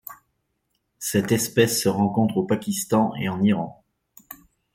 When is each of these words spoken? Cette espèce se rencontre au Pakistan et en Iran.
Cette 0.97 1.31
espèce 1.31 1.79
se 1.83 1.87
rencontre 1.87 2.37
au 2.37 2.43
Pakistan 2.43 3.13
et 3.19 3.29
en 3.29 3.39
Iran. 3.43 3.83